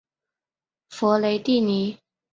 [0.89, 1.99] 弗雷蒂尼。